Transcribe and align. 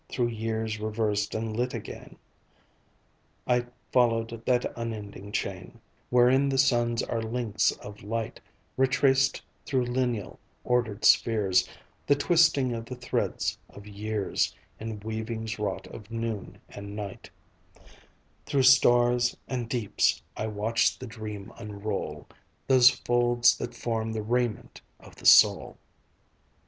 Through 0.09 0.29
years 0.29 0.79
reversed 0.79 1.35
and 1.35 1.55
lit 1.55 1.75
again 1.75 2.17
I 3.45 3.67
followed 3.91 4.41
that 4.47 4.65
unending 4.75 5.31
chain 5.31 5.79
Wherein 6.09 6.49
the 6.49 6.57
suns 6.57 7.03
are 7.03 7.21
links 7.21 7.69
of 7.73 8.01
light; 8.01 8.39
Retraced 8.77 9.43
through 9.63 9.85
lineal, 9.85 10.39
ordered 10.63 11.05
spheres 11.05 11.69
The 12.07 12.15
twisting 12.15 12.73
of 12.73 12.85
the 12.85 12.95
threads 12.95 13.59
of 13.69 13.85
years 13.85 14.55
In 14.79 14.99
weavings 15.01 15.59
wrought 15.59 15.85
of 15.85 16.09
noon 16.09 16.59
and 16.67 16.95
night; 16.95 17.29
Through 18.47 18.63
stars 18.63 19.37
and 19.47 19.69
deeps 19.69 20.19
I 20.35 20.47
watched 20.47 20.99
the 20.99 21.05
dream 21.05 21.53
unroll, 21.59 22.25
Those 22.65 22.89
folds 22.89 23.55
that 23.59 23.75
form 23.75 24.13
the 24.13 24.23
raiment 24.23 24.81
of 24.99 25.17
the 25.17 25.27
soul. 25.27 25.77